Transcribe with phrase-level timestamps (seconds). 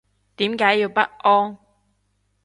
[0.35, 1.59] 點解要不安